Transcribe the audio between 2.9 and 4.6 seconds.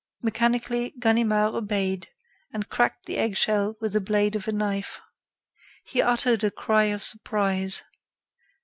the egg shell with the blade of a